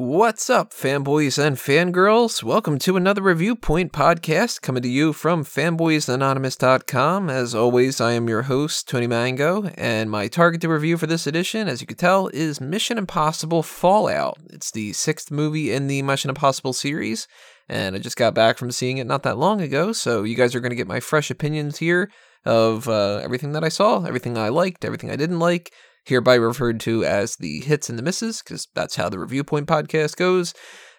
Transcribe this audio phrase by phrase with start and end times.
[0.00, 2.42] What's up, fanboys and fangirls?
[2.42, 7.28] Welcome to another Review Point podcast coming to you from fanboysanonymous.com.
[7.28, 11.26] As always, I am your host, Tony Mango, and my target to review for this
[11.26, 14.38] edition, as you can tell, is Mission Impossible Fallout.
[14.48, 17.28] It's the sixth movie in the Mission Impossible series,
[17.68, 20.54] and I just got back from seeing it not that long ago, so you guys
[20.54, 22.10] are going to get my fresh opinions here
[22.46, 26.80] of uh, everything that I saw, everything I liked, everything I didn't like hereby referred
[26.80, 30.54] to as the hits and the misses, because that's how the Review Point podcast goes.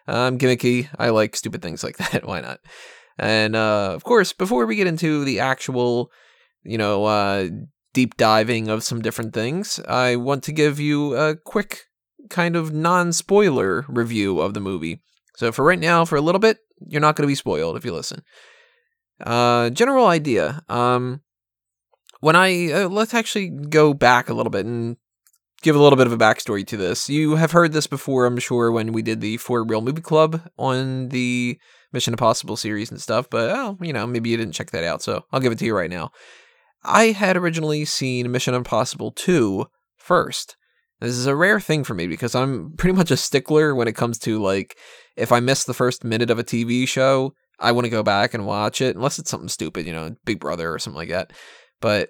[0.07, 0.89] I'm gimmicky.
[0.97, 2.25] I like stupid things like that.
[2.25, 2.59] Why not?
[3.17, 6.11] And uh, of course, before we get into the actual,
[6.63, 7.49] you know, uh,
[7.93, 11.83] deep diving of some different things, I want to give you a quick
[12.29, 15.01] kind of non spoiler review of the movie.
[15.35, 17.85] So for right now, for a little bit, you're not going to be spoiled if
[17.85, 18.23] you listen.
[19.19, 20.61] Uh, general idea.
[20.67, 21.21] Um,
[22.21, 24.97] when I uh, let's actually go back a little bit and
[25.61, 27.09] give a little bit of a backstory to this.
[27.09, 30.41] You have heard this before, I'm sure, when we did the For Real Movie Club
[30.57, 31.59] on the
[31.93, 33.29] Mission Impossible series and stuff.
[33.29, 35.65] But oh, you know, maybe you didn't check that out, so I'll give it to
[35.65, 36.11] you right now.
[36.83, 39.65] I had originally seen Mission Impossible 2
[39.97, 40.55] first.
[40.99, 43.95] This is a rare thing for me because I'm pretty much a stickler when it
[43.95, 44.77] comes to like
[45.15, 48.33] if I miss the first minute of a TV show, I want to go back
[48.33, 51.33] and watch it unless it's something stupid, you know, Big Brother or something like that.
[51.81, 52.09] But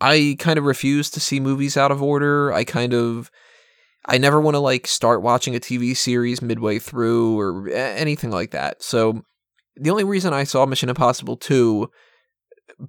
[0.00, 2.52] I kind of refuse to see movies out of order.
[2.52, 3.30] I kind of
[4.04, 8.50] I never want to like start watching a TV series midway through or anything like
[8.50, 8.82] that.
[8.82, 9.22] So
[9.76, 11.88] the only reason I saw Mission Impossible 2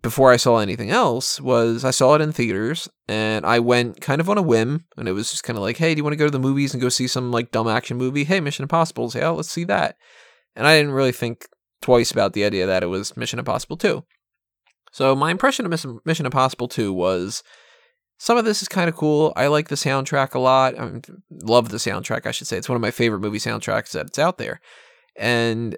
[0.01, 4.19] before I saw anything else was I saw it in theaters and I went kind
[4.19, 6.13] of on a whim and it was just kind of like, hey, do you want
[6.13, 8.23] to go to the movies and go see some like dumb action movie?
[8.23, 9.11] Hey, Mission Impossible.
[9.15, 9.97] Oh, let's see that.
[10.55, 11.47] And I didn't really think
[11.81, 14.03] twice about the idea that it was Mission Impossible 2.
[14.93, 17.43] So my impression of Mission Impossible 2 was
[18.19, 19.33] some of this is kind of cool.
[19.35, 20.79] I like the soundtrack a lot.
[20.79, 22.57] I love the soundtrack, I should say.
[22.57, 24.61] It's one of my favorite movie soundtracks that's out there.
[25.17, 25.77] And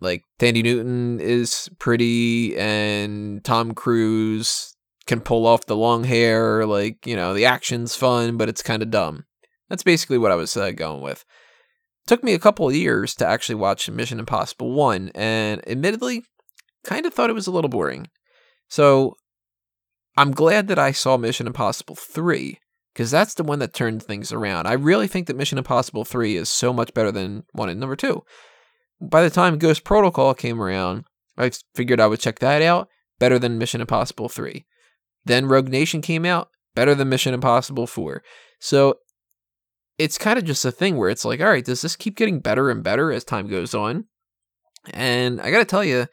[0.00, 4.76] like Thandie Newton is pretty and Tom Cruise
[5.06, 8.84] can pull off the long hair, like, you know, the action's fun, but it's kind
[8.84, 9.24] of dumb.
[9.68, 11.24] That's basically what I was uh, going with.
[12.06, 16.22] took me a couple of years to actually watch Mission Impossible 1 and admittedly
[16.84, 18.06] kind of thought it was a little boring.
[18.74, 19.14] So
[20.16, 22.58] I'm glad that I saw Mission Impossible 3
[22.92, 24.66] because that's the one that turned things around.
[24.66, 27.94] I really think that Mission Impossible 3 is so much better than 1 and number
[27.94, 28.20] 2.
[29.00, 31.04] By the time Ghost Protocol came around,
[31.38, 32.88] I figured I would check that out,
[33.20, 34.66] better than Mission Impossible 3.
[35.24, 38.24] Then Rogue Nation came out, better than Mission Impossible 4.
[38.58, 38.96] So
[39.98, 42.40] it's kind of just a thing where it's like, all right, does this keep getting
[42.40, 44.06] better and better as time goes on?
[44.92, 46.08] And I got to tell you,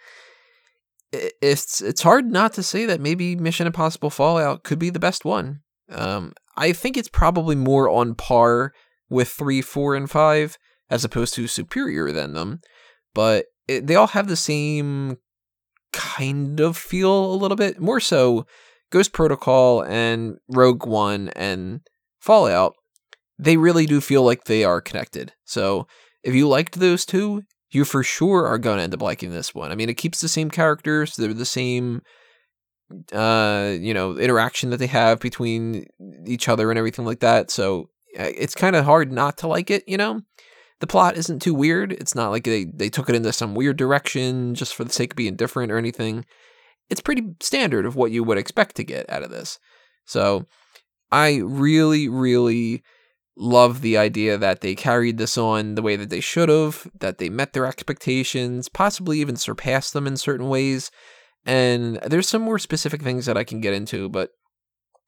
[1.12, 5.26] it's it's hard not to say that maybe Mission Impossible Fallout could be the best
[5.26, 5.62] one.
[5.90, 8.74] Um, I think it's probably more on par
[9.10, 10.58] with three, four, and five
[10.90, 12.62] as opposed to superior than them,
[13.14, 15.18] but it, they all have the same
[15.94, 18.46] kind of feel a little bit more so.
[18.90, 21.82] Ghost Protocol and Rogue One and
[22.20, 22.74] Fallout,
[23.40, 25.34] they really do feel like they are connected.
[25.46, 25.88] So
[26.24, 29.56] if you liked those two, you for sure are going to end up liking this
[29.56, 29.72] one.
[29.72, 32.02] I mean, it keeps the same characters, they're the same
[33.14, 35.86] uh, you know, interaction that they have between
[36.26, 37.52] each other and everything like that.
[37.52, 40.22] So it's kind of hard not to like it, you know?
[40.80, 41.92] The plot isn't too weird.
[41.94, 45.14] It's not like they, they took it into some weird direction just for the sake
[45.14, 46.26] of being different or anything.
[46.90, 49.60] It's pretty standard of what you would expect to get out of this.
[50.06, 50.48] So
[51.12, 52.84] I really, really
[53.38, 57.18] love the idea that they carried this on the way that they should have, that
[57.18, 60.92] they met their expectations, possibly even surpassed them in certain ways.
[61.46, 64.32] And there's some more specific things that I can get into, but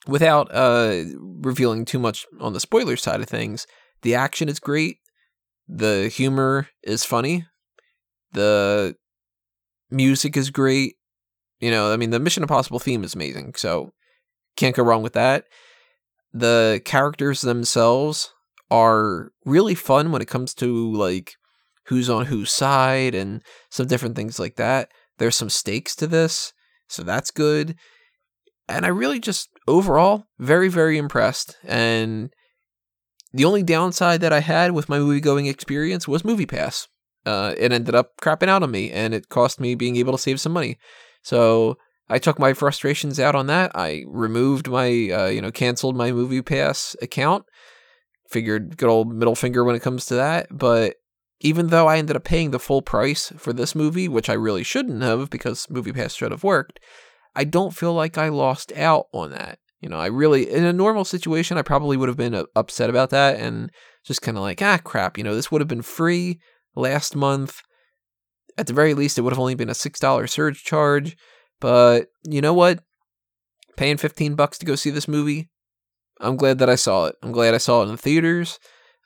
[0.08, 3.68] without uh, revealing too much on the spoiler side of things,
[4.02, 4.98] the action is great.
[5.68, 7.46] The humor is funny.
[8.34, 8.96] The
[9.92, 10.96] music is great.
[11.60, 13.92] You know, I mean, the Mission Impossible theme is amazing, so
[14.58, 15.46] can't go wrong with that
[16.34, 18.32] the characters themselves
[18.72, 21.34] are really fun when it comes to like
[21.88, 24.90] who's on whose side and some different things like that.
[25.20, 26.54] There's some stakes to this,
[26.88, 27.76] so that's good.
[28.68, 32.34] And I really just overall very very impressed and
[33.34, 36.88] the only downside that I had with my movie going experience was Movie Pass.
[37.26, 40.20] Uh, it ended up crapping out on me, and it cost me being able to
[40.20, 40.78] save some money.
[41.24, 41.78] So
[42.14, 43.72] I took my frustrations out on that.
[43.74, 47.44] I removed my, uh, you know, canceled my Movie Pass account.
[48.30, 50.46] Figured good old middle finger when it comes to that.
[50.52, 50.98] But
[51.40, 54.62] even though I ended up paying the full price for this movie, which I really
[54.62, 56.80] shouldn't have because Movie Pass should have worked,
[57.36, 59.58] I don't feel like I lost out on that.
[59.82, 62.92] You know, I really, in a normal situation, I probably would have been uh, upset
[62.92, 63.72] about that and
[64.06, 66.40] just kind of like, ah, crap, you know, this would have been free
[66.76, 67.64] last month.
[68.56, 71.18] At the very least, it would have only been a $6 surge charge.
[71.64, 72.84] But you know what?
[73.78, 75.48] Paying 15 bucks to go see this movie,
[76.20, 77.16] I'm glad that I saw it.
[77.24, 78.60] I'm glad I saw it in the theaters.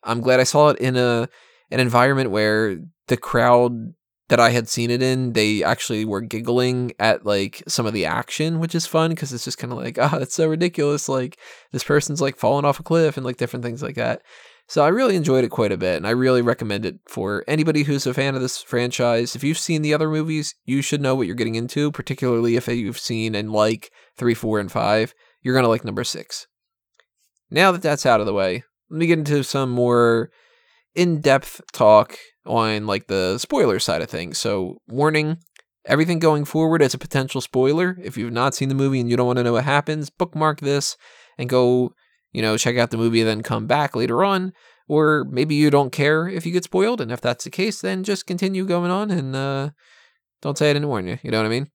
[0.03, 1.29] I'm glad I saw it in a
[1.69, 3.93] an environment where the crowd
[4.29, 8.07] that I had seen it in, they actually were giggling at like some of the
[8.07, 11.07] action, which is fun because it's just kind of like, ah, oh, that's so ridiculous.
[11.07, 11.37] Like
[11.71, 14.23] this person's like falling off a cliff and like different things like that.
[14.69, 17.83] So I really enjoyed it quite a bit, and I really recommend it for anybody
[17.83, 19.33] who's a fan of this franchise.
[19.33, 22.67] If you've seen the other movies, you should know what you're getting into, particularly if
[22.67, 25.13] you've seen and like three, four, and five.
[25.41, 26.47] You're gonna like number six.
[27.49, 30.31] Now that that's out of the way, let me get into some more
[30.95, 34.37] in-depth talk on like the spoiler side of things.
[34.37, 35.37] So, warning,
[35.85, 37.97] everything going forward is a potential spoiler.
[38.03, 40.59] If you've not seen the movie and you don't want to know what happens, bookmark
[40.59, 40.97] this
[41.37, 41.93] and go,
[42.37, 44.53] you know, check out the movie then come back later on.
[44.87, 48.05] Or maybe you don't care if you get spoiled, and if that's the case, then
[48.05, 49.69] just continue going on and uh,
[50.41, 51.17] don't say I didn't warn you.
[51.23, 51.69] You know what I mean?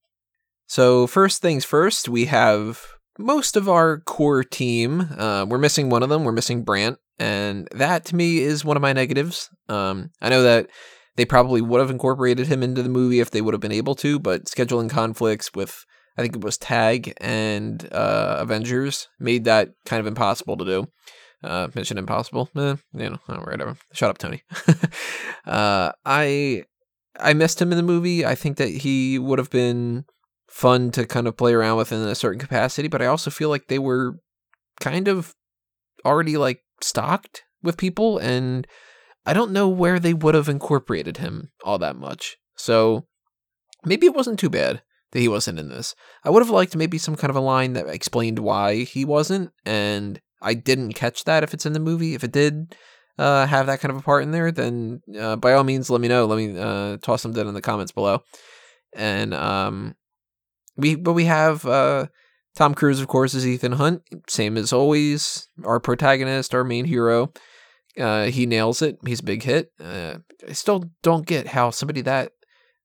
[0.66, 2.80] So, first things first, we have
[3.18, 5.08] most of our core team.
[5.18, 6.24] Uh, we're missing one of them.
[6.24, 9.48] We're missing Brant and that to me is one of my negatives.
[9.68, 10.68] Um, I know that
[11.16, 13.94] they probably would have incorporated him into the movie if they would have been able
[13.96, 15.84] to, but scheduling conflicts with
[16.16, 20.88] I think it was Tag and uh, Avengers made that kind of impossible to do.
[21.42, 23.76] Uh, Mission Impossible, eh, you know, oh, whatever.
[23.92, 24.42] Shut up, Tony.
[25.46, 26.64] uh, I
[27.18, 28.24] I missed him in the movie.
[28.24, 30.04] I think that he would have been
[30.48, 33.48] fun to kind of play around with in a certain capacity, but I also feel
[33.48, 34.18] like they were
[34.78, 35.34] kind of
[36.04, 38.64] already like stocked with people, and
[39.26, 42.36] I don't know where they would have incorporated him all that much.
[42.56, 43.06] So
[43.84, 44.82] maybe it wasn't too bad
[45.12, 45.94] that he wasn't in this.
[46.24, 49.52] I would have liked maybe some kind of a line that explained why he wasn't,
[49.64, 52.14] and I didn't catch that if it's in the movie.
[52.14, 52.74] If it did
[53.18, 56.00] uh, have that kind of a part in there, then uh, by all means, let
[56.00, 56.26] me know.
[56.26, 58.22] Let me uh, toss them down in the comments below.
[58.94, 59.94] And um,
[60.76, 62.06] we, but we have uh,
[62.56, 65.48] Tom Cruise, of course, is Ethan Hunt, same as always.
[65.64, 67.32] Our protagonist, our main hero.
[67.98, 68.96] Uh, he nails it.
[69.06, 69.70] He's a big hit.
[69.78, 70.16] Uh,
[70.48, 72.32] I still don't get how somebody that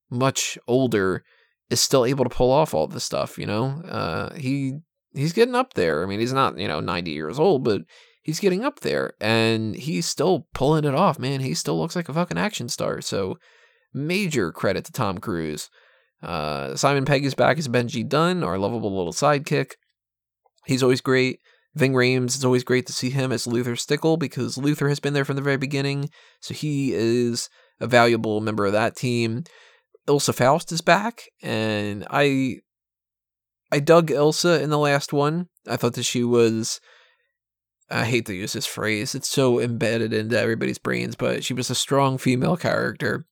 [0.10, 1.24] much older
[1.70, 3.38] is still able to pull off all this stuff.
[3.38, 4.80] You know, uh, he
[5.14, 6.04] he's getting up there.
[6.04, 7.82] I mean, he's not you know ninety years old, but
[8.22, 11.20] he's getting up there, and he's still pulling it off.
[11.20, 13.02] Man, he still looks like a fucking action star.
[13.02, 13.38] So,
[13.94, 15.70] major credit to Tom Cruise.
[16.22, 19.74] Uh, Simon Pegg is back as Benji Dunn, our lovable little sidekick.
[20.66, 21.40] He's always great.
[21.76, 25.14] Ving Rhames, it's always great to see him as Luther Stickell because Luther has been
[25.14, 26.10] there from the very beginning,
[26.42, 27.50] so he is
[27.80, 29.44] a valuable member of that team.
[30.08, 32.58] Ilsa Faust is back, and I
[33.72, 35.48] I dug Ilsa in the last one.
[35.68, 36.80] I thought that she was
[37.90, 39.16] I hate to use this phrase.
[39.16, 43.26] It's so embedded into everybody's brains, but she was a strong female character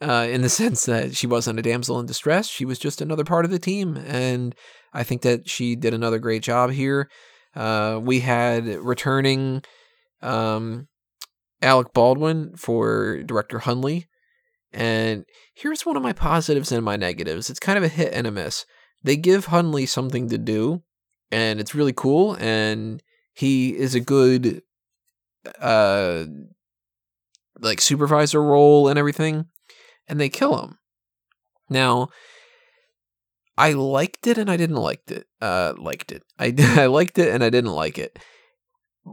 [0.00, 2.48] uh, in the sense that she wasn't a damsel in distress.
[2.48, 3.96] She was just another part of the team.
[3.96, 4.54] And
[4.94, 7.10] I think that she did another great job here.
[7.54, 9.62] Uh, we had returning
[10.22, 10.88] um,
[11.60, 14.04] Alec Baldwin for director Hunley.
[14.78, 17.50] And here's one of my positives and my negatives.
[17.50, 18.64] It's kind of a hit and a miss.
[19.02, 20.82] They give Hunley something to do,
[21.30, 22.36] and it's really cool.
[22.38, 23.02] And
[23.34, 24.62] he is a good,
[25.60, 26.24] uh,
[27.60, 29.46] like supervisor role and everything
[30.08, 30.78] and they kill him.
[31.68, 32.08] Now,
[33.56, 35.26] I liked it and I didn't liked it.
[35.40, 36.22] Uh, liked it.
[36.38, 38.18] I I liked it and I didn't like it.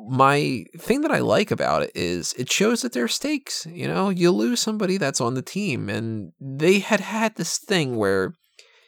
[0.07, 3.65] My thing that I like about it is it shows that there are stakes.
[3.69, 7.95] You know, you lose somebody that's on the team, and they had had this thing
[7.95, 8.33] where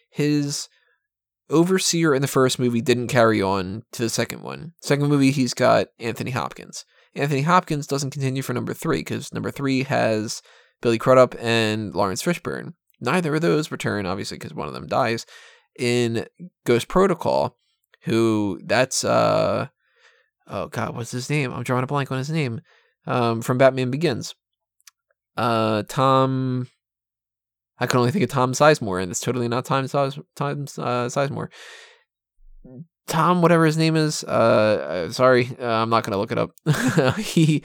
[0.10, 0.68] his
[1.50, 4.74] overseer in the first movie didn't carry on to the second one.
[4.82, 6.86] Second movie, he's got Anthony Hopkins.
[7.16, 10.42] Anthony Hopkins doesn't continue for number three because number three has
[10.82, 12.74] Billy Crudup and Laurence Fishburne.
[13.00, 15.26] Neither of those return, obviously, because one of them dies
[15.78, 16.28] in
[16.66, 17.58] Ghost Protocol.
[18.04, 19.68] Who that's uh
[20.50, 21.54] oh god, what's his name?
[21.54, 22.62] I'm drawing a blank on his name.
[23.06, 24.36] Um, from Batman Begins.
[25.36, 26.68] Uh, Tom.
[27.80, 31.50] I can only think of Tom Sizemore, and it's totally not Tom Tom uh, Sizemore.
[33.08, 34.24] Tom, whatever his name is.
[34.24, 36.52] Uh, uh sorry, uh, I'm not gonna look it up.
[37.18, 37.64] he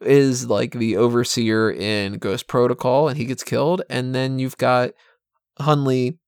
[0.00, 3.82] is like the overseer in Ghost Protocol, and he gets killed.
[3.88, 4.90] And then you've got
[5.60, 6.18] Hunley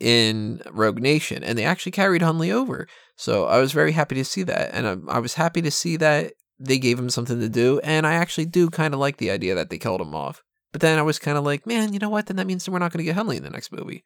[0.00, 2.88] in Rogue Nation, and they actually carried Hunley over.
[3.16, 5.96] So I was very happy to see that, and I, I was happy to see
[5.98, 7.80] that they gave him something to do.
[7.80, 10.42] And I actually do kind of like the idea that they killed him off.
[10.72, 12.26] But then I was kind of like, man, you know what?
[12.26, 14.04] Then that means that we're not going to get Hunley in the next movie.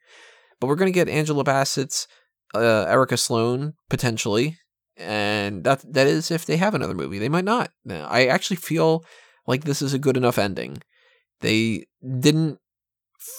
[0.59, 2.07] But we're going to get Angela Bassett's
[2.55, 4.57] uh, Erika Sloane potentially,
[4.97, 7.19] and that that is if they have another movie.
[7.19, 7.71] They might not.
[7.89, 9.03] I actually feel
[9.45, 10.81] like this is a good enough ending.
[11.41, 12.59] They didn't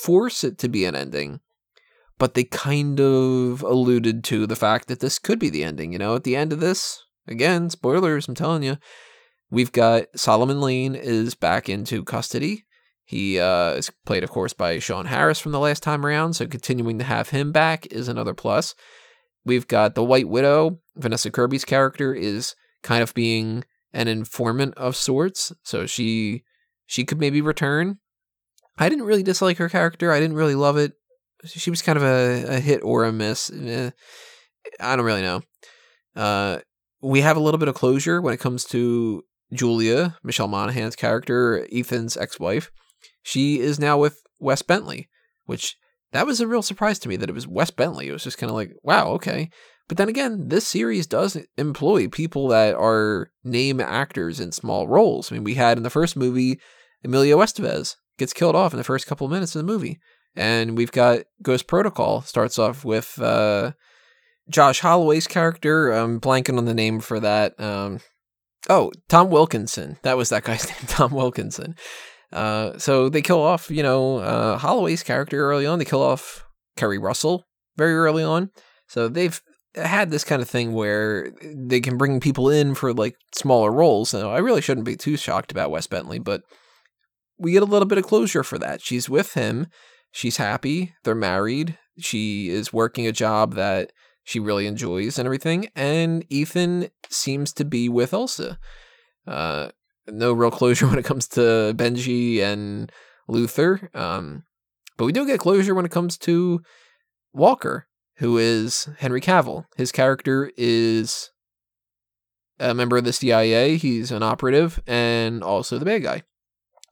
[0.03, 1.41] force it to be an ending,
[2.19, 5.93] but they kind of alluded to the fact that this could be the ending.
[5.93, 8.79] You know, at the end of this, again, spoilers, I'm telling you,
[9.51, 12.65] we've got Solomon Lane is back into custody.
[13.05, 16.47] He uh, is played, of course, by Sean Harris from the last time around, so
[16.47, 18.75] continuing to have him back is another plus.
[19.45, 20.81] We've got the White Widow.
[20.97, 26.43] Vanessa Kirby's character is kind of being an informant of sorts, so she
[26.85, 27.99] she could maybe return.
[28.77, 30.13] I didn't really dislike her character.
[30.13, 30.95] I didn't really love it.
[31.45, 33.51] She was kind of a, a hit or a miss.
[33.51, 33.91] Eh,
[34.81, 35.43] I don't really know.
[36.15, 36.61] Uh,
[37.03, 41.67] we have a little bit of closure when it comes to Julia, Michelle Monaghan's character,
[41.73, 42.71] Ethan's ex-wife.
[43.23, 45.09] She is now with Wes Bentley,
[45.45, 45.77] which
[46.13, 48.09] that was a real surprise to me that it was Wes Bentley.
[48.09, 49.51] It was just kind of like, wow, okay.
[49.89, 55.31] But then again, this series does employ people that are name actors in small roles.
[55.31, 56.59] I mean, we had in the first movie,
[57.05, 60.01] Emilio Estevez gets killed off in the first couple of minutes of the movie.
[60.37, 63.73] And we've got Ghost Protocol starts off with uh,
[64.51, 65.91] Josh Holloway's character.
[65.91, 67.59] I'm blanking on the name for that.
[67.59, 68.01] Um,
[68.69, 69.99] oh, Tom Wilkinson.
[70.03, 71.75] That was that guy's name, Tom Wilkinson.
[72.33, 75.79] Uh, so they kill off, you know, uh, Holloway's character early on.
[75.79, 76.45] They kill off
[76.77, 77.45] Keri Russell
[77.77, 78.51] very early on.
[78.89, 79.41] So they've
[79.75, 84.11] had this kind of thing where they can bring people in for like smaller roles.
[84.11, 86.43] So I really shouldn't be too shocked about Wes Bentley, but
[87.39, 88.81] we get a little bit of closure for that.
[88.81, 89.67] She's with him.
[90.17, 90.95] She's happy.
[91.05, 91.77] They're married.
[91.99, 93.93] She is working a job that
[94.25, 95.69] she really enjoys and everything.
[95.77, 98.59] And Ethan seems to be with Elsa.
[99.27, 99.73] Uh,
[100.07, 102.91] no real closure when it comes to Benji and
[103.29, 103.91] Luther.
[103.93, 104.45] Um,
[104.97, 106.63] but we do get closure when it comes to
[107.35, 109.67] Walker who is Henry Cavill.
[109.77, 111.31] His character is
[112.59, 113.77] a member of the CIA.
[113.77, 116.23] He's an operative and also the bad guy.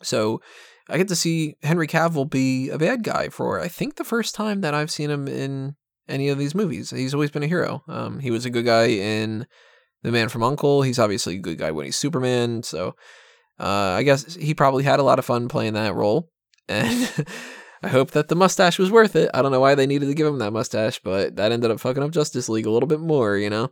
[0.02, 0.42] So
[0.88, 4.34] I get to see Henry Cavill be a bad guy for I think the first
[4.34, 5.76] time that I've seen him in
[6.08, 6.90] any of these movies.
[6.90, 7.82] He's always been a hero.
[7.88, 9.46] Um, he was a good guy in
[10.02, 10.82] The Man from Uncle.
[10.82, 12.62] He's obviously a good guy when he's Superman.
[12.62, 12.94] So
[13.58, 16.30] uh, I guess he probably had a lot of fun playing that role.
[16.66, 17.26] And
[17.82, 19.30] I hope that the mustache was worth it.
[19.34, 21.78] I don't know why they needed to give him that mustache, but that ended up
[21.78, 23.70] fucking up Justice League a little bit more, you know?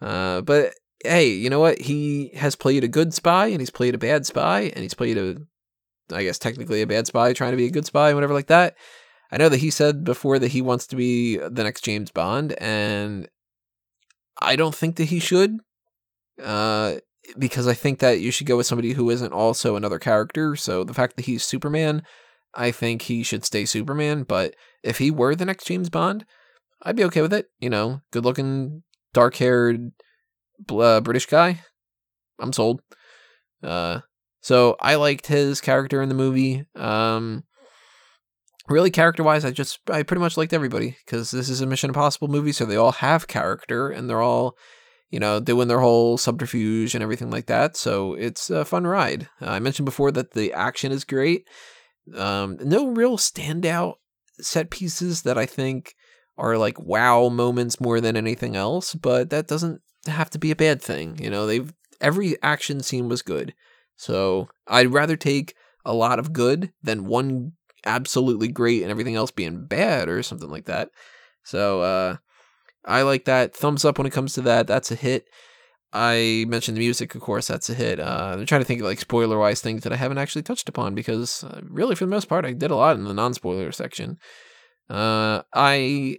[0.00, 1.80] Uh, but hey, you know what?
[1.80, 5.18] He has played a good spy and he's played a bad spy and he's played
[5.18, 5.38] a,
[6.12, 8.76] I guess, technically a bad spy trying to be a good spy, whatever like that.
[9.30, 12.52] I know that he said before that he wants to be the next James Bond,
[12.54, 13.28] and
[14.40, 15.58] I don't think that he should.
[16.42, 16.96] Uh,
[17.36, 20.56] because I think that you should go with somebody who isn't also another character.
[20.56, 22.02] So the fact that he's Superman,
[22.54, 24.22] I think he should stay Superman.
[24.22, 26.24] But if he were the next James Bond,
[26.82, 27.46] I'd be okay with it.
[27.58, 29.92] You know, good looking, dark haired
[30.70, 31.60] uh, British guy.
[32.40, 32.80] I'm sold.
[33.62, 34.00] Uh,
[34.48, 36.64] so I liked his character in the movie.
[36.74, 37.44] Um,
[38.66, 41.90] really, character wise, I just I pretty much liked everybody because this is a Mission
[41.90, 44.56] Impossible movie, so they all have character and they're all,
[45.10, 47.76] you know, doing their whole subterfuge and everything like that.
[47.76, 49.28] So it's a fun ride.
[49.38, 51.46] Uh, I mentioned before that the action is great.
[52.16, 53.96] Um, no real standout
[54.40, 55.94] set pieces that I think
[56.38, 60.56] are like wow moments more than anything else, but that doesn't have to be a
[60.56, 61.18] bad thing.
[61.22, 63.52] You know, they've every action scene was good.
[63.98, 67.52] So I'd rather take a lot of good than one
[67.84, 70.90] absolutely great and everything else being bad or something like that.
[71.42, 72.16] So uh
[72.84, 73.54] I like that.
[73.54, 74.66] Thumbs up when it comes to that.
[74.66, 75.26] That's a hit.
[75.92, 77.98] I mentioned the music, of course, that's a hit.
[77.98, 80.68] Uh, I'm trying to think of like spoiler wise things that I haven't actually touched
[80.68, 83.34] upon because uh, really, for the most part, I did a lot in the non
[83.34, 84.18] spoiler section.
[84.90, 86.18] Uh, I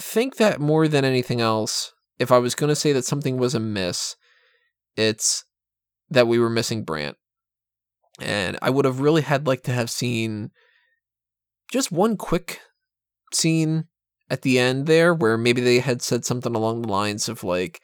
[0.00, 3.54] think that more than anything else, if I was going to say that something was
[3.54, 4.16] a miss,
[4.96, 5.44] it's
[6.10, 7.16] that we were missing Brant.
[8.20, 10.50] And I would have really had like to have seen
[11.70, 12.60] just one quick
[13.32, 13.84] scene
[14.30, 17.80] at the end there where maybe they had said something along the lines of like,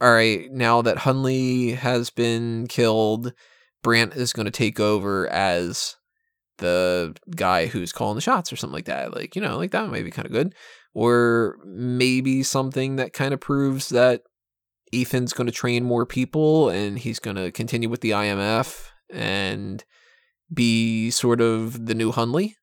[0.00, 3.32] all right, now that Hunley has been killed,
[3.82, 5.96] Brant is going to take over as
[6.58, 9.14] the guy who's calling the shots or something like that.
[9.14, 10.54] Like, you know, like that might be kind of good.
[10.94, 14.22] Or maybe something that kind of proves that
[14.92, 19.84] Ethan's going to train more people and he's going to continue with the IMF and
[20.52, 22.54] be sort of the new Hunley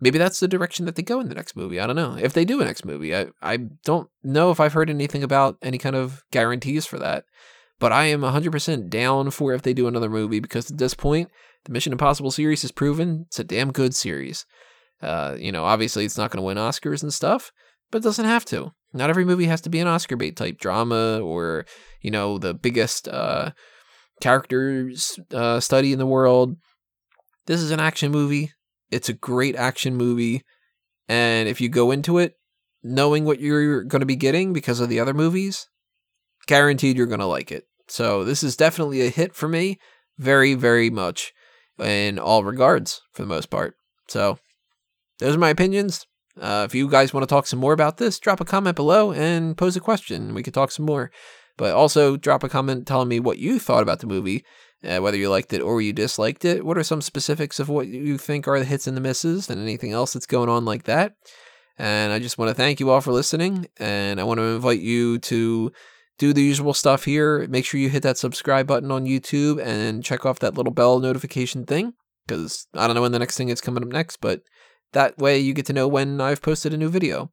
[0.00, 1.80] maybe that's the direction that they go in the next movie.
[1.80, 2.16] I don't know.
[2.20, 5.56] If they do a next movie, I, I don't know if I've heard anything about
[5.62, 7.24] any kind of guarantees for that.
[7.80, 11.30] But I am 100% down for if they do another movie because at this point,
[11.64, 14.46] the Mission Impossible series has proven it's a damn good series.
[15.00, 17.52] Uh, you know, obviously it's not going to win Oscars and stuff,
[17.90, 18.72] but it doesn't have to.
[18.92, 21.66] Not every movie has to be an Oscar bait type drama or,
[22.00, 23.50] you know, the biggest uh,
[24.20, 26.56] characters uh, study in the world.
[27.46, 28.52] This is an action movie.
[28.90, 30.42] It's a great action movie.
[31.08, 32.34] And if you go into it
[32.82, 35.68] knowing what you're going to be getting because of the other movies,
[36.46, 37.64] guaranteed you're going to like it.
[37.88, 39.78] So this is definitely a hit for me.
[40.18, 41.32] Very, very much
[41.78, 43.74] in all regards for the most part.
[44.08, 44.38] So
[45.18, 46.06] those are my opinions.
[46.40, 49.12] Uh, if you guys want to talk some more about this, drop a comment below
[49.12, 50.34] and pose a question.
[50.34, 51.10] We could talk some more.
[51.56, 54.44] But also drop a comment telling me what you thought about the movie,
[54.84, 56.64] uh, whether you liked it or you disliked it.
[56.64, 59.60] What are some specifics of what you think are the hits and the misses, and
[59.60, 61.14] anything else that's going on like that.
[61.76, 64.80] And I just want to thank you all for listening, and I want to invite
[64.80, 65.72] you to
[66.18, 67.46] do the usual stuff here.
[67.48, 70.98] Make sure you hit that subscribe button on YouTube and check off that little bell
[70.98, 71.94] notification thing
[72.26, 74.42] because I don't know when the next thing is coming up next, but
[74.92, 77.30] that way you get to know when I've posted a new video.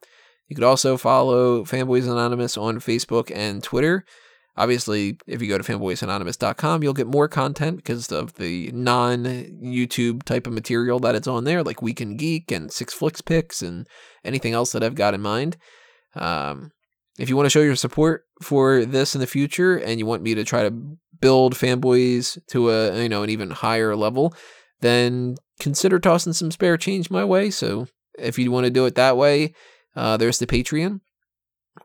[0.48, 4.06] You could also follow Fanboys Anonymous on Facebook and Twitter.
[4.58, 10.24] Obviously, if you go to fanboysanonymous.com, you'll get more content because of the non YouTube
[10.24, 13.86] type of material that it's on there, like Weekend Geek and Six Flicks Picks and
[14.24, 15.58] anything else that I've got in mind.
[16.14, 16.72] Um,
[17.20, 20.24] if you want to show your support for this in the future and you want
[20.24, 24.34] me to try to build fanboys to a you know an even higher level,
[24.80, 27.50] then consider tossing some spare change my way.
[27.50, 29.54] So if you want to do it that way,
[29.96, 31.02] uh, there's the Patreon,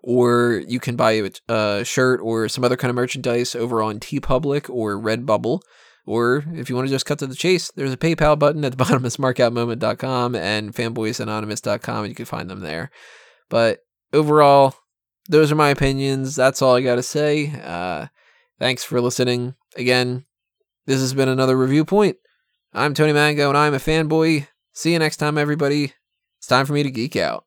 [0.02, 4.68] or you can buy a shirt or some other kind of merchandise over on TeePublic
[4.68, 5.60] or Redbubble.
[6.06, 8.72] Or if you want to just cut to the chase, there's a PayPal button at
[8.72, 12.90] the bottom of smarkoutmoment.com and fanboysanonymous.com, and you can find them there.
[13.48, 13.80] But
[14.12, 14.74] overall,
[15.28, 16.34] those are my opinions.
[16.34, 17.52] That's all I got to say.
[17.62, 18.06] Uh,
[18.58, 19.54] thanks for listening.
[19.76, 20.24] Again,
[20.86, 22.16] this has been another review point.
[22.72, 24.46] I'm Tony Mango, and I'm a fanboy.
[24.74, 25.92] See you next time, everybody.
[26.38, 27.44] It's time for me to geek out.